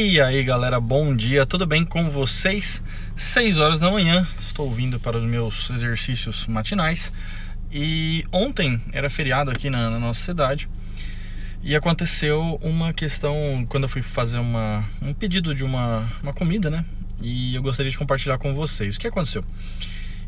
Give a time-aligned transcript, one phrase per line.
[0.00, 2.80] E aí galera, bom dia, tudo bem com vocês?
[3.16, 7.12] 6 horas da manhã, estou vindo para os meus exercícios matinais
[7.72, 10.68] e ontem era feriado aqui na, na nossa cidade
[11.64, 16.70] e aconteceu uma questão quando eu fui fazer uma, um pedido de uma, uma comida,
[16.70, 16.84] né?
[17.20, 18.94] E eu gostaria de compartilhar com vocês.
[18.94, 19.44] O que aconteceu?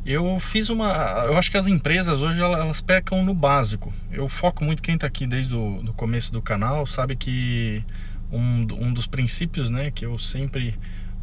[0.04, 1.22] Eu fiz uma.
[1.26, 3.92] Eu acho que as empresas hoje elas pecam no básico.
[4.10, 7.84] Eu foco muito quem está aqui desde o do começo do canal, sabe que
[8.32, 10.74] um, um dos princípios né, que eu sempre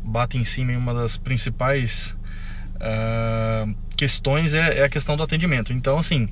[0.03, 2.15] bato em cima em uma das principais
[2.75, 5.73] uh, questões é, é, a questão do atendimento.
[5.73, 6.29] Então, assim,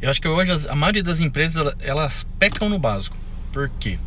[0.00, 3.16] eu acho que hoje a maioria das empresas elas pecam no básico.
[3.52, 3.98] Por quê?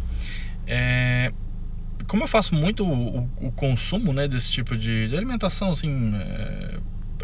[0.65, 1.31] É,
[2.07, 6.13] como eu faço muito o, o, o consumo né, desse tipo de, de alimentação, assim,
[6.15, 6.77] é,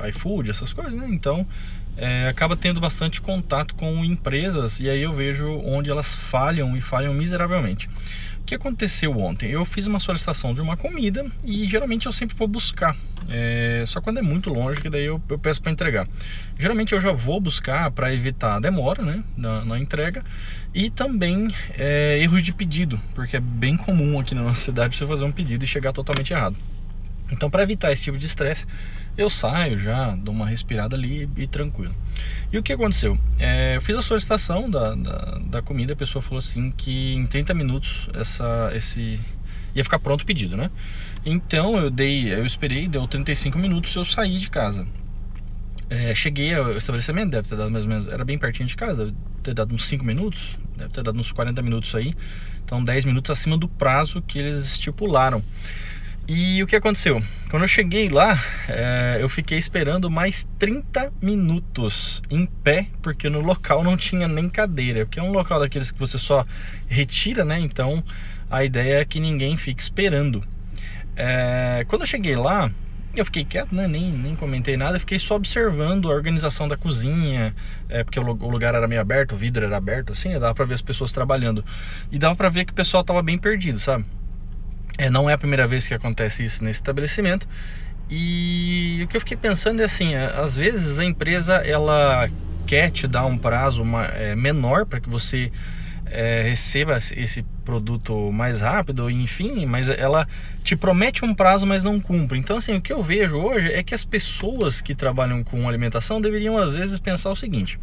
[0.09, 1.07] iFood, essas coisas, né?
[1.09, 1.47] Então,
[1.95, 6.81] é, acaba tendo bastante contato com empresas e aí eu vejo onde elas falham e
[6.81, 7.89] falham miseravelmente.
[8.39, 9.49] O que aconteceu ontem?
[9.49, 12.93] Eu fiz uma solicitação de uma comida e geralmente eu sempre vou buscar,
[13.29, 16.07] é, só quando é muito longe que daí eu, eu peço para entregar.
[16.59, 20.21] Geralmente eu já vou buscar para evitar a demora né, na, na entrega
[20.73, 21.47] e também
[21.77, 25.31] é, erros de pedido, porque é bem comum aqui na nossa cidade você fazer um
[25.31, 26.57] pedido e chegar totalmente errado.
[27.31, 28.65] Então, para evitar esse tipo de estresse,
[29.17, 31.93] eu saio já, dou uma respirada ali e tranquilo.
[32.51, 33.17] E o que aconteceu?
[33.39, 37.25] É, eu fiz a solicitação da, da, da, comida, a pessoa falou assim que em
[37.25, 39.19] 30 minutos essa, esse
[39.75, 40.69] ia ficar pronto o pedido, né?
[41.25, 44.87] Então eu dei, eu esperei, deu 35 minutos eu saí de casa.
[45.89, 49.05] É, cheguei ao estabelecimento, deve ter dado mais ou menos, era bem pertinho de casa,
[49.05, 52.15] deve ter dado uns 5 minutos, deve ter dado uns 40 minutos aí.
[52.65, 55.43] Então 10 minutos acima do prazo que eles estipularam.
[56.25, 57.21] E o que aconteceu?
[57.49, 63.41] Quando eu cheguei lá, é, eu fiquei esperando mais 30 minutos em pé, porque no
[63.41, 66.45] local não tinha nem cadeira, porque é um local daqueles que você só
[66.87, 67.59] retira, né?
[67.59, 68.01] Então
[68.49, 70.41] a ideia é que ninguém fique esperando.
[71.13, 72.71] É, quando eu cheguei lá,
[73.13, 73.85] eu fiquei quieto, né?
[73.85, 77.53] Nem, nem comentei nada, fiquei só observando a organização da cozinha,
[77.89, 80.63] é, porque o, o lugar era meio aberto, o vidro era aberto, assim, dava pra
[80.63, 81.65] ver as pessoas trabalhando.
[82.09, 84.05] E dava pra ver que o pessoal tava bem perdido, sabe?
[84.97, 87.47] É, não é a primeira vez que acontece isso nesse estabelecimento.
[88.09, 92.29] E o que eu fiquei pensando é assim, é, às vezes a empresa ela
[92.67, 95.51] quer te dar um prazo uma, é, menor para que você
[96.05, 100.27] é, receba esse produto mais rápido, enfim, mas ela
[100.63, 102.37] te promete um prazo, mas não cumpre.
[102.37, 106.21] Então, assim, o que eu vejo hoje é que as pessoas que trabalham com alimentação
[106.21, 107.79] deveriam às vezes pensar o seguinte: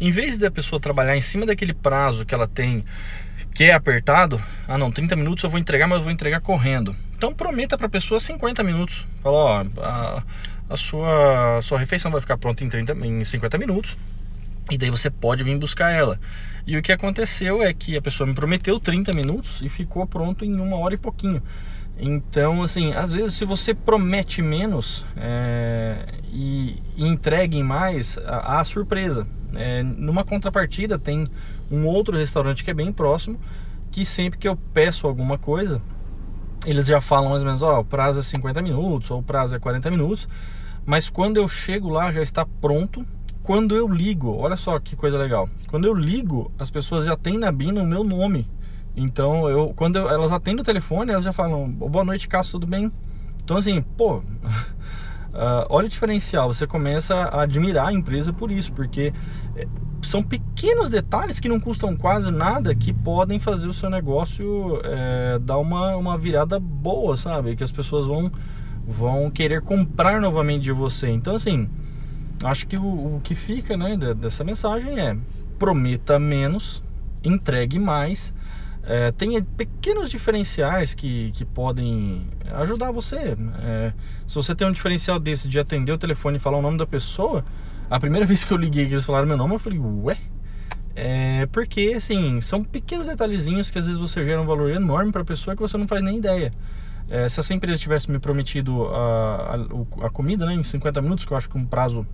[0.00, 2.84] em vez da pessoa trabalhar em cima daquele prazo que ela tem
[3.54, 6.94] que é apertado, ah não, 30 minutos eu vou entregar, mas eu vou entregar correndo.
[7.16, 9.06] Então prometa para a pessoa 50 minutos.
[9.22, 10.22] Fala, ó, a,
[10.68, 13.96] a sua, a sua refeição vai ficar pronta em, 30, em 50 minutos.
[14.70, 16.18] E daí você pode vir buscar ela.
[16.66, 20.44] E o que aconteceu é que a pessoa me prometeu 30 minutos e ficou pronto
[20.44, 21.42] em uma hora e pouquinho.
[21.98, 29.26] Então, assim, às vezes se você promete menos é, e, entregue mais, há surpresa.
[29.54, 31.28] É, numa contrapartida, tem
[31.70, 33.38] um outro restaurante que é bem próximo,
[33.92, 35.80] que sempre que eu peço alguma coisa,
[36.66, 39.22] eles já falam mais ou menos, ó, oh, o prazo é 50 minutos, ou o
[39.22, 40.28] prazo é 40 minutos,
[40.84, 43.06] mas quando eu chego lá já está pronto.
[43.44, 45.50] Quando eu ligo, olha só que coisa legal.
[45.68, 48.48] Quando eu ligo, as pessoas já têm na BIM o meu nome.
[48.96, 52.66] Então, eu, quando eu, elas atendem o telefone, elas já falam: Boa noite, Cássio, tudo
[52.66, 52.90] bem?
[53.44, 54.20] Então, assim, pô,
[55.34, 59.12] Uh, olha o diferencial, você começa a admirar a empresa por isso, porque
[59.56, 59.66] eh,
[60.00, 65.38] são pequenos detalhes que não custam quase nada que podem fazer o seu negócio é,
[65.40, 67.56] dar uma, uma virada boa, sabe?
[67.56, 68.30] Que as pessoas vão,
[68.86, 71.10] vão querer comprar novamente de você.
[71.10, 71.68] Então, assim,
[72.44, 75.16] acho que o, o que fica né, dessa mensagem é:
[75.58, 76.82] prometa menos,
[77.22, 78.34] entregue mais
[78.86, 83.36] é, tem pequenos diferenciais que, que podem ajudar você.
[83.62, 83.92] É,
[84.26, 86.86] se você tem um diferencial desse de atender o telefone e falar o nome da
[86.86, 87.44] pessoa,
[87.88, 90.18] a primeira vez que eu liguei que eles falaram meu nome, eu falei, ué?
[90.96, 95.22] É, porque, assim, são pequenos detalhezinhos que às vezes você gera um valor enorme para
[95.22, 96.52] a pessoa que você não faz nem ideia.
[97.08, 101.24] É, se essa empresa tivesse me prometido a, a, a comida né, em 50 minutos,
[101.24, 102.06] que eu acho que é um prazo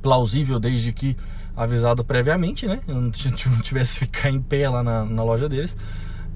[0.00, 1.16] plausível desde que
[1.56, 2.80] avisado previamente, né?
[2.88, 3.10] Eu não
[3.62, 5.76] tivesse ficar em pé lá na, na loja deles.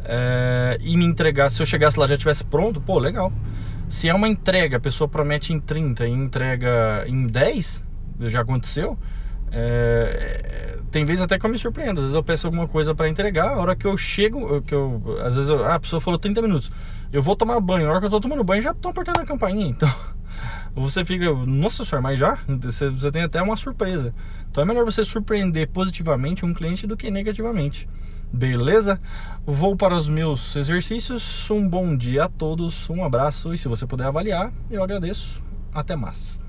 [0.04, 3.32] É, e me entregasse, se eu chegasse lá já tivesse pronto, pô, legal.
[3.88, 7.84] Se é uma entrega, a pessoa promete em 30 e entrega em 10,
[8.20, 8.98] já aconteceu.
[9.50, 12.00] É, tem vezes até que eu me surpreendo.
[12.00, 15.02] Às vezes eu peço alguma coisa para entregar, a hora que eu chego, que eu,
[15.24, 16.70] às vezes eu, ah, a pessoa falou 30 minutos.
[17.12, 19.26] Eu vou tomar banho, a hora que eu tô tomando banho já estão apertando a
[19.26, 19.66] campainha.
[19.66, 19.88] Então,
[20.76, 22.38] você fica, nossa senhora, mas já?
[22.46, 24.14] Você, você tem até uma surpresa.
[24.50, 27.88] Então é melhor você surpreender positivamente um cliente do que negativamente.
[28.30, 29.00] Beleza?
[29.46, 31.50] Vou para os meus exercícios.
[31.50, 35.42] Um bom dia a todos, um abraço e se você puder avaliar, eu agradeço.
[35.72, 36.45] Até mais.